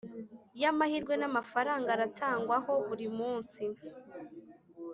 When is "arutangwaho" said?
1.95-2.73